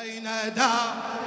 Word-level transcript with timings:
أين 0.00 0.24
داري 0.56 1.25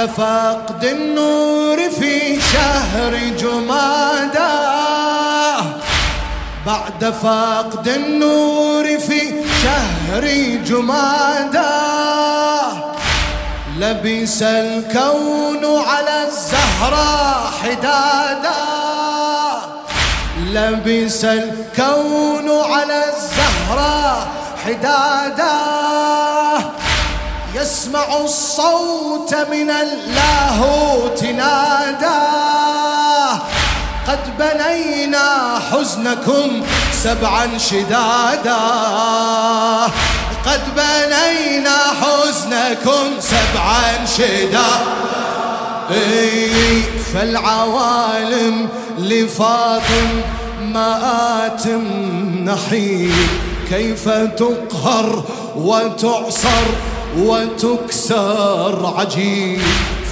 بعد 0.00 0.08
فقد 0.08 0.84
النور 0.84 1.90
في 1.90 2.40
شهر 2.40 3.14
جمادى. 3.38 4.56
بعد 6.66 7.14
فقد 7.22 7.88
النور 7.88 8.84
في 8.84 9.20
شهر 9.62 10.24
جمادى. 10.64 11.60
لبس 13.78 14.42
الكون 14.42 15.82
على 15.86 16.26
الزهراء 16.28 17.52
حدادا. 17.62 18.60
لبس 20.46 21.24
الكون 21.24 22.48
على 22.72 23.04
الزهراء 23.04 24.28
حدادا. 24.66 26.29
يسمع 27.60 28.16
الصوت 28.24 29.34
من 29.34 29.70
اللاهوت 29.70 31.24
نادى. 31.24 32.20
قد 34.08 34.38
بنينا 34.38 35.58
حزنكم 35.70 36.62
سبعا 36.92 37.58
شدادا. 37.58 38.56
قد 40.46 40.60
بنينا 40.76 41.76
حزنكم 42.00 43.20
سبعا 43.20 44.06
شدادا. 44.16 44.70
فالعوالم 47.14 48.68
لفاطم 48.98 50.22
مآتم 50.62 51.84
نحيب 52.44 53.28
كيف 53.70 54.08
تقهر 54.08 55.24
وتعصر 55.56 56.66
وتكسر 57.18 58.94
عجيب. 58.98 59.60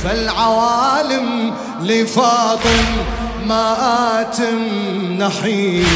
فالعوالم 0.04 1.54
لفاطم 1.82 2.84
مآتم 3.46 4.62
نحيب. 5.18 5.86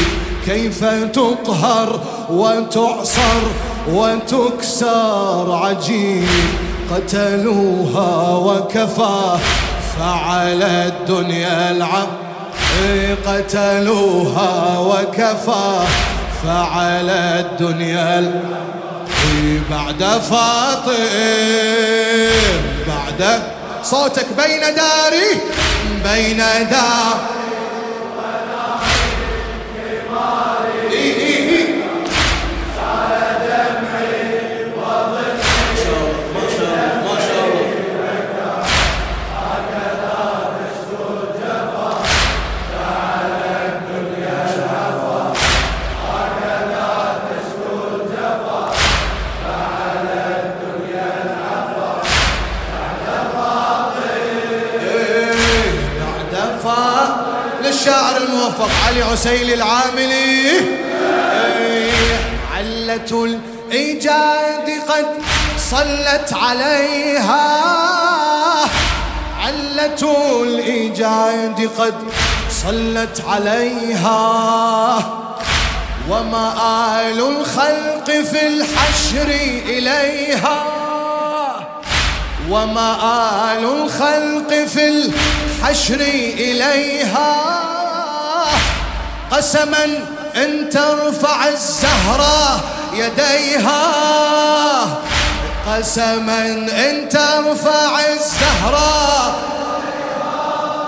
كيف 0.45 0.85
تقهر 0.85 1.99
وتعصر 2.29 3.41
وتكسر 3.89 5.59
عجيب. 5.63 6.27
قتلوها 6.91 8.35
وكفى 8.35 9.37
فعلى 9.99 10.87
الدنيا 10.87 11.71
العم 11.71 12.07
قتلوها 13.25 14.79
وكفى 14.79 15.85
فعلى 16.43 17.45
الدنيا 17.45 18.19
العم 18.19 18.82
بعد 19.69 20.21
فاطم 20.21 20.93
بعد 22.87 23.41
صوتك 23.83 24.25
بين 24.37 24.61
داري 24.75 25.41
بين 26.03 26.37
دار 26.69 27.42
للشاعر 57.83 58.17
الموفق 58.17 58.69
علي 58.87 59.01
عسيل 59.03 59.53
العاملي. 59.53 60.51
علة 62.55 63.25
الإيجاد 63.71 64.69
قد 64.87 65.05
صلت 65.57 66.33
عليها. 66.33 67.59
علة 69.39 70.15
الإيجاد 70.43 71.69
قد 71.77 71.95
صلت 72.51 73.23
عليها. 73.27 74.23
ومآل 76.09 77.19
الخلق 77.19 78.05
في 78.05 78.47
الحشر 78.47 79.29
إليها. 79.65 80.82
ومآل 82.53 83.63
الخلق 83.63 84.51
في 84.67 84.87
الحشر 84.87 86.01
إليها. 86.37 87.35
قسما 89.31 89.85
إن 90.35 90.69
ترفع 90.69 91.47
الزهراء 91.47 92.59
يديها. 92.93 93.83
قسما 95.67 96.45
إن 96.89 97.09
ترفع 97.09 97.99
الزهراء 98.13 99.35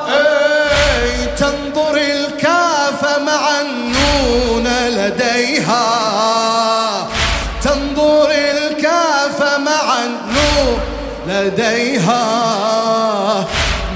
إي 0.09 1.25
تنظر 1.37 1.97
الكاف 1.97 3.19
مع 3.25 3.61
النون 3.61 4.67
لديها. 4.89 5.87
تنظر 7.63 8.31
الكاف 8.31 9.39
مع 9.57 9.99
النون 10.03 10.94
لديها 11.27 12.23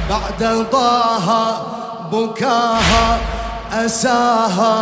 بعد 0.09 0.65
ضاها 0.71 1.61
بكاها 2.11 3.17
أساها 3.73 4.73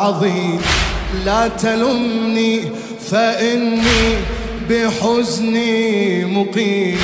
عظيم. 0.00 0.60
لا 1.24 1.48
تلمني 1.48 2.72
فإني 3.10 4.16
بحزني 4.70 6.24
مقيم. 6.24 6.98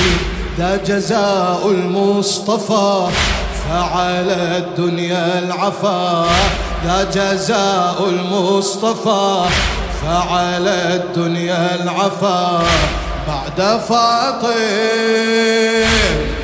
ذا 0.59 0.77
جزاء 0.87 1.69
المصطفى 1.71 3.09
فعلى 3.69 4.57
الدنيا 4.59 5.39
العفا. 5.39 6.27
ذا 6.87 7.05
جزاء 7.15 8.09
المصطفى 8.09 9.45
فعلى 10.03 10.95
الدنيا 10.95 11.75
العفا. 11.83 12.63
بعد 13.29 13.81
فاطم 13.81 14.49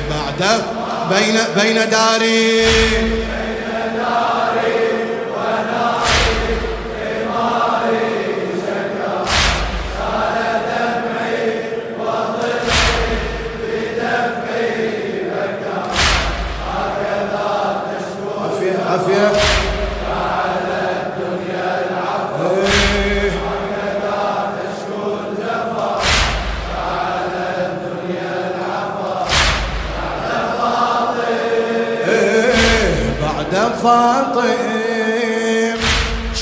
بعد 0.09 0.61
بين 1.09 1.37
بين 1.55 1.89
داري. 1.89 2.65
فاطم 33.87 35.79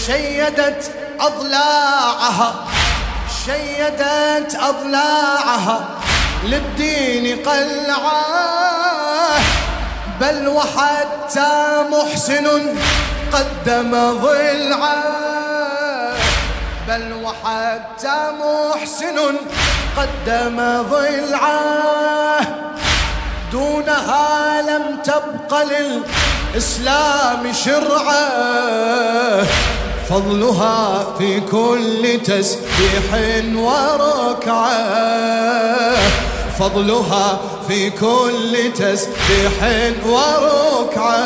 شيدت 0.06 0.92
أضلاعها 1.20 2.54
شيدت 3.46 4.56
أضلاعها 4.56 5.86
للدين 6.44 7.40
قلعة 7.46 8.22
بل 10.22 10.48
وحتى 10.48 11.84
محسن 11.92 12.48
قدم 13.34 13.92
ضلعا 14.22 15.04
بل 16.88 17.14
وحتى 17.24 18.18
محسن 18.42 19.18
قدم 19.98 20.84
ضلعا 20.92 21.60
دونها 23.52 24.62
لم 24.62 24.98
تبق 25.04 25.64
للإسلام 26.56 27.54
شرعا 27.54 28.26
فضلها 30.10 31.08
في 31.18 31.40
كل 31.40 32.20
تسبيح 32.24 33.14
وركعة. 33.56 34.86
فضلها 36.60 37.40
في 37.68 37.90
كل 37.90 38.74
تسبيح 38.76 39.92
وركعة. 40.06 41.24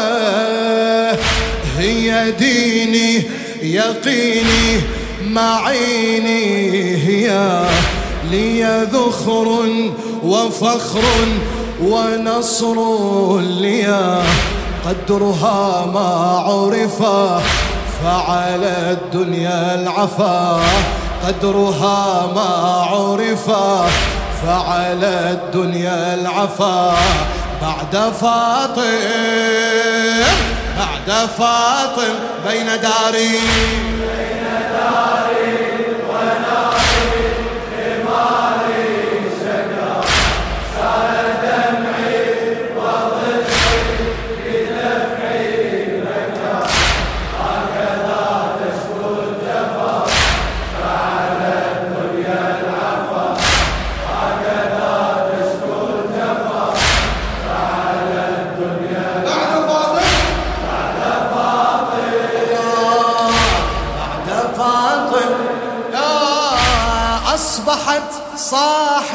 هي 1.77 2.31
ديني 2.31 3.23
يقيني 3.61 4.81
معيني 5.27 6.95
هي 7.07 7.61
لي 8.31 8.87
ذخر 8.93 9.69
وفخر 10.23 11.03
ونصر 11.81 13.39
لي. 13.39 14.23
قدرها 14.89 15.85
ما 15.85 16.09
عرف 16.47 16.97
فعلى 18.03 18.75
الدنيا 18.91 19.75
العفا. 19.75 20.59
قدرها 21.27 22.27
ما 22.35 22.51
عرف 22.91 23.45
فعلى 24.45 25.15
الدنيا 25.31 26.13
العفا. 26.13 26.95
بعد 27.61 28.13
فاطم 28.21 28.81
بعد 30.79 31.09
فاطم 31.37 32.13
بين 32.47 32.65
داري 32.65 33.39
بين 34.01 34.45
داري. 34.73 35.48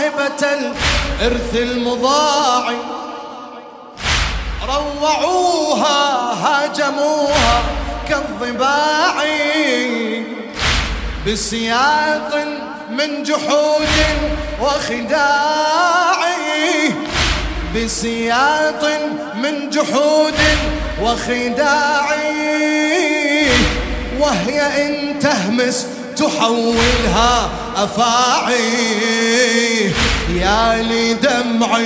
صاحبة 0.05 0.53
الإرث 0.53 1.57
المضاع. 1.57 2.73
روعوها 4.69 6.33
هاجموها 6.45 7.63
كالضباع. 8.09 9.25
بسياق 11.27 12.45
من 12.91 13.23
جحود 13.23 13.89
وخداع. 14.63 16.17
بسياط 17.77 18.85
من 19.35 19.71
جحود 19.71 20.35
وخداع. 21.03 22.07
وهي 24.21 24.61
إن 24.61 25.19
تهمس 25.19 25.87
تحولها 26.17 27.51
أفاعي. 27.77 28.55
يا 30.35 30.83
لدمع 30.83 31.79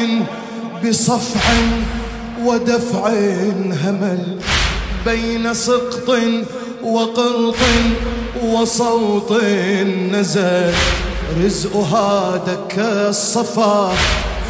بصفع 0.84 1.40
ودفع 2.44 3.08
همل 3.84 4.38
بين 5.04 5.54
سقط 5.54 6.19
وقرط 6.82 7.56
وصوت 8.44 9.32
نزل. 10.12 10.75
رزقها 11.44 12.36
دك 12.36 12.78
الصفا 12.78 13.92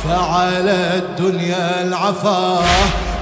فعلى 0.04 1.02
الدنيا 1.02 1.82
العفا. 1.82 2.60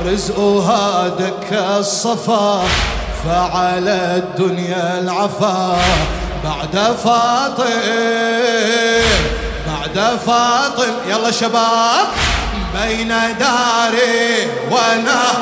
رزقها 0.07 1.09
دك 1.09 1.53
الصفا 1.53 2.65
فعلى 3.25 4.23
الدنيا 4.23 4.99
العفا. 4.99 5.79
بعد 6.47 6.97
فاطم 7.05 7.65
بعد 9.67 10.19
فاطم. 10.27 10.93
يلا 11.09 11.31
شباب 11.31 12.07
بين 12.75 13.09
داري 13.39 14.47
ونهر 14.71 15.37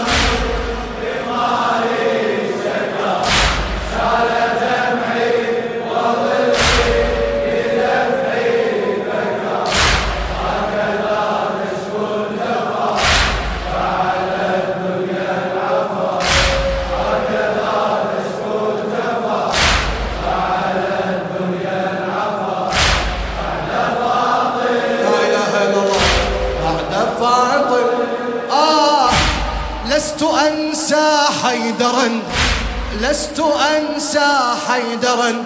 لست 33.00 33.41
أنسى 33.76 34.55
حيدرا 34.69 35.44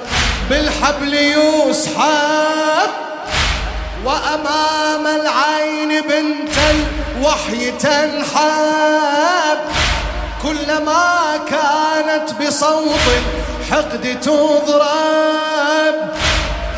بالحبل 0.50 1.15
يسحب 1.15 2.91
وأمام 4.05 5.06
العين 5.06 6.00
بنت 6.00 6.55
الوحي 6.71 7.70
تنحب. 7.70 9.58
كلما 10.43 11.41
كانت 11.51 12.43
بصوت 12.43 13.06
الحقد 13.61 14.20
تضرب 14.22 15.94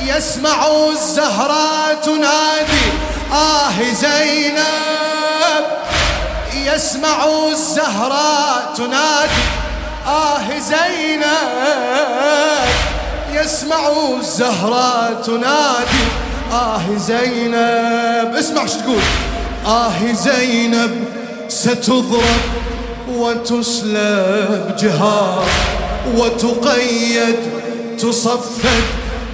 يسمع 0.00 0.66
الزهراء 0.66 1.94
تنادي 2.04 2.86
آه 3.32 3.92
زينب. 3.92 5.64
يسمع 6.54 7.24
الزهراء 7.48 8.72
تنادي 8.76 9.42
آه 10.06 10.58
زينب 10.58 11.24
يسمع 13.32 13.88
الزهراء 14.18 15.22
تنادي. 15.26 16.04
آه 16.52 16.80
زينب 16.96 18.34
اسمع 18.38 18.66
شو 18.66 18.78
تقول. 18.80 19.02
آه 19.66 20.12
زينب 20.12 21.04
ستضرب 21.48 22.40
وتسلب 23.08 24.76
جهار 24.78 25.44
وتقيد 26.16 27.36
تصفد 27.98 28.84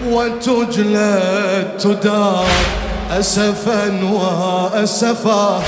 وتجلد 0.06 1.68
تدار. 1.80 2.46
أسفا 3.10 4.04
وأسفا 4.12 5.62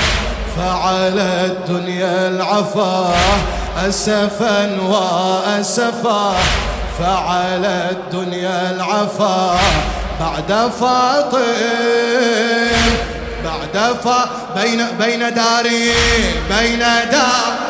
فعلى 0.56 1.46
الدنيا 1.46 2.28
العفا. 2.28 3.14
أسفا 3.86 4.80
وأسفا 4.80 6.34
فعلى 6.98 7.90
الدنيا 7.90 8.70
العفا. 8.70 9.58
بعد 10.20 10.70
فاطم 10.80 11.38
بعد 13.44 13.96
فا 14.04 14.28
بين 14.56 14.86
بين 15.00 15.34
داري 15.34 15.94
بين 16.50 16.78
دار. 17.12 17.67